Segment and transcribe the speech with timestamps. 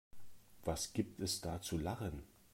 [0.65, 2.23] Was gibt es da zu lachen?